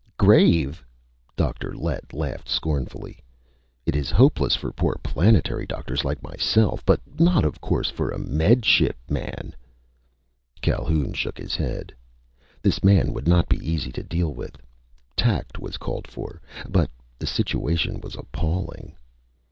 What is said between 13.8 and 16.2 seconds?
to deal with. Tact was called